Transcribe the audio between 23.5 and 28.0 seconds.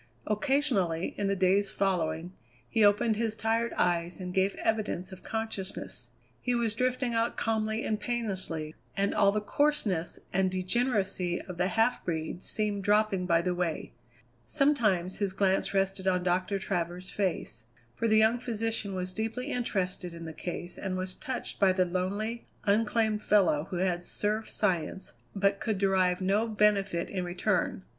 who had served science, but could derive no benefit in return.